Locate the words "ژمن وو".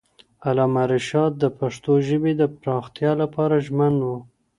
3.67-4.17